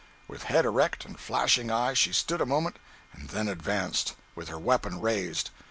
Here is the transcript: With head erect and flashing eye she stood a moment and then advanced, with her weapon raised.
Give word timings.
With 0.27 0.45
head 0.45 0.65
erect 0.65 1.05
and 1.05 1.19
flashing 1.19 1.69
eye 1.69 1.93
she 1.93 2.11
stood 2.11 2.41
a 2.41 2.45
moment 2.47 2.79
and 3.13 3.29
then 3.29 3.47
advanced, 3.47 4.15
with 4.33 4.47
her 4.47 4.57
weapon 4.57 4.99
raised. 4.99 5.51